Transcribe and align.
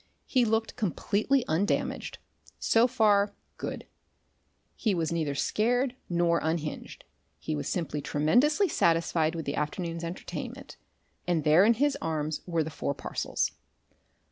He 0.25 0.45
looked 0.45 0.75
completely 0.77 1.45
undamaged 1.47 2.17
so 2.57 2.87
far, 2.87 3.35
good; 3.57 3.85
he 4.75 4.95
was 4.95 5.11
neither 5.11 5.35
scared 5.35 5.95
nor 6.09 6.39
unhinged, 6.41 7.05
he 7.37 7.55
was 7.55 7.69
simply 7.69 8.01
tremendously 8.01 8.67
satisfied 8.67 9.35
with 9.35 9.45
the 9.45 9.53
afternoon's 9.53 10.03
entertainment, 10.03 10.75
and 11.27 11.43
there 11.43 11.63
in 11.63 11.75
his 11.75 11.99
arms 12.01 12.41
were 12.47 12.63
the 12.63 12.71
four 12.71 12.95
parcels. 12.95 13.51